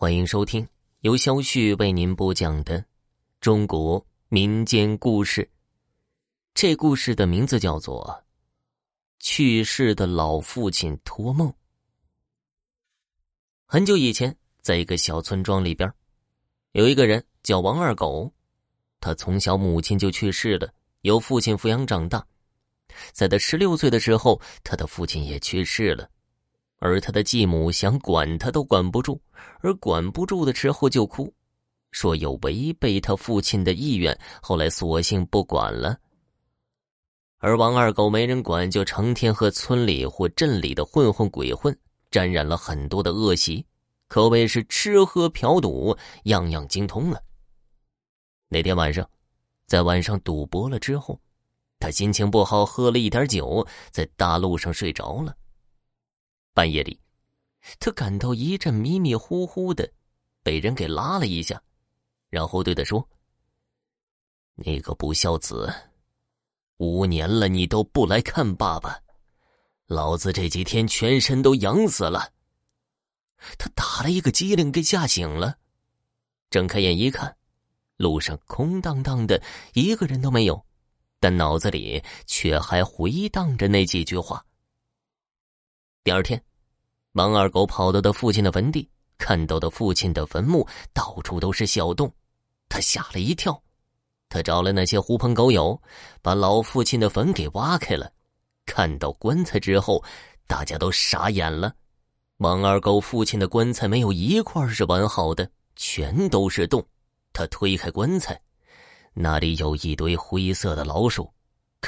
[0.00, 0.64] 欢迎收听
[1.00, 2.84] 由肖旭为您播讲的
[3.40, 5.50] 中国民间故事。
[6.54, 8.06] 这故事的名字叫做
[9.18, 11.48] 《去世的老父亲托梦》。
[13.66, 15.92] 很久以前，在一个小村庄里边，
[16.70, 18.32] 有一个人叫王二狗，
[19.00, 22.24] 他从小母亲就去世了，由父亲抚养长大。
[23.10, 26.08] 在他十六岁的时候，他的父亲也去世了。
[26.78, 29.20] 而他的继母想管他都管不住，
[29.60, 31.32] 而管不住的时候就哭，
[31.90, 34.18] 说有违背他父亲的意愿。
[34.40, 35.98] 后来索性不管了。
[37.38, 41.76] 而王二狗没人管，就成天和村里或镇里的混混鬼混，
[42.10, 43.64] 沾染了很多的恶习，
[44.08, 47.20] 可谓是吃喝嫖赌样样精通啊。
[48.48, 49.08] 那天晚上，
[49.66, 51.20] 在晚上赌博了之后，
[51.78, 55.34] 他心情不好，喝了一点酒，在大路上睡着了。
[56.58, 56.98] 半夜里，
[57.78, 59.88] 他感到一阵迷迷糊糊的，
[60.42, 61.62] 被人给拉了一下，
[62.30, 63.08] 然后对他说
[64.58, 65.72] ：“那个不孝子，
[66.78, 69.00] 五年了你都不来看爸爸，
[69.86, 72.32] 老子这几天全身都痒死了。”
[73.56, 75.58] 他打了一个激灵，给吓醒了，
[76.50, 77.36] 睁开眼一看，
[77.98, 79.40] 路上空荡荡的，
[79.74, 80.66] 一个人都没有，
[81.20, 84.44] 但脑子里却还回荡着那几句话。
[86.02, 86.42] 第二天。
[87.12, 92.12] 王二狗跑到他父亲的坟地，看到的父亲的坟墓到处都是小洞，
[92.68, 93.60] 他吓了一跳。
[94.28, 95.80] 他找来那些狐朋狗友，
[96.20, 98.12] 把老父亲的坟给挖开了。
[98.66, 100.04] 看到棺材之后，
[100.46, 101.72] 大家都傻眼了。
[102.36, 106.86] 王二狗父亲的棺材没有一块是完好的，全都是洞。
[107.32, 108.38] 他推开棺材，
[109.14, 111.32] 那里有一堆灰色的老鼠。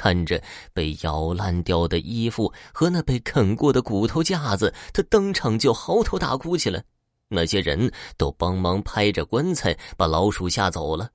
[0.00, 6.82] 看着被咬烂掉的衣服和那被啃过的骨头架子，他当场就嚎啕大哭起来。
[7.28, 11.10] 那些人都帮忙拍着棺材，把老鼠吓走了。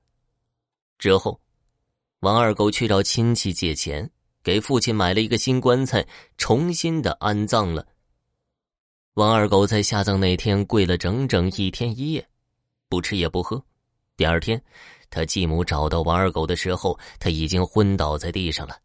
[1.00, 1.40] 之后，
[2.20, 4.08] 王二狗去找亲戚借钱，
[4.44, 6.06] 给父亲买了一个新棺材，
[6.38, 7.84] 重新的安葬了。
[9.14, 12.24] 王二狗在下葬那天跪了整整一天一夜，
[12.88, 13.60] 不吃也不喝。
[14.16, 14.62] 第二天。
[15.10, 18.78] 他继母找到王二狗的时候，他已经昏倒在地上了。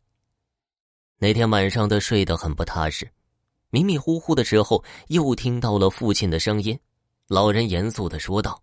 [1.17, 3.11] 那天晚上，他睡得很不踏实，
[3.69, 6.79] 迷迷糊糊的时候，又听到了父亲的声音。
[7.27, 8.61] 老人严肃的说道：“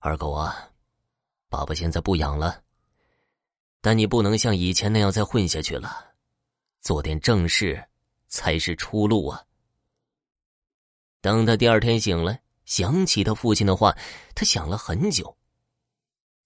[0.00, 0.70] 二狗啊，
[1.48, 2.62] 爸爸现在不养了，
[3.80, 6.14] 但你不能像以前那样再混下去了，
[6.80, 7.84] 做点正事
[8.28, 9.44] 才是出路啊。”
[11.20, 13.96] 当他第二天醒来，想起他父亲的话，
[14.34, 15.36] 他想了很久。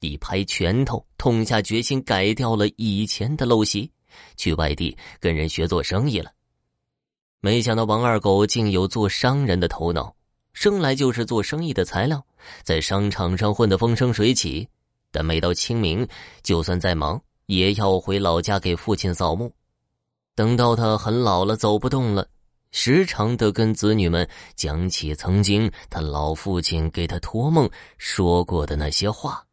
[0.01, 3.91] 一拍拳头，痛下决心改掉了以前的陋习，
[4.37, 6.31] 去外地跟人学做生意了。
[7.41, 10.15] 没想到王二狗竟有做商人的头脑，
[10.53, 12.25] 生来就是做生意的材料，
[12.62, 14.69] 在商场上混得风生水起。
[15.12, 16.07] 但每到清明，
[16.43, 19.51] 就算再忙，也要回老家给父亲扫墓。
[20.34, 22.28] 等到他很老了，走不动了，
[22.71, 29.46] 时常的跟子女们讲起曾经他老父亲给他托梦说过的那些话。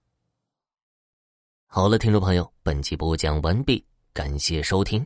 [1.75, 5.03] 好了，听众朋友，本集播讲完毕，感谢收听。